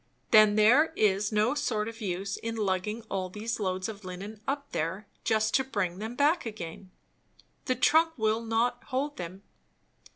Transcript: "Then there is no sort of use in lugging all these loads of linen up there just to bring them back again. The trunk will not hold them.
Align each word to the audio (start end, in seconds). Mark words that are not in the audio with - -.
"Then 0.31 0.55
there 0.55 0.93
is 0.95 1.31
no 1.31 1.53
sort 1.53 1.87
of 1.87 2.01
use 2.01 2.35
in 2.37 2.55
lugging 2.55 3.03
all 3.03 3.29
these 3.29 3.59
loads 3.59 3.87
of 3.87 4.03
linen 4.03 4.41
up 4.47 4.71
there 4.71 5.05
just 5.23 5.53
to 5.53 5.63
bring 5.63 5.99
them 5.99 6.15
back 6.15 6.43
again. 6.43 6.89
The 7.65 7.75
trunk 7.75 8.13
will 8.17 8.41
not 8.43 8.85
hold 8.85 9.17
them. 9.17 9.43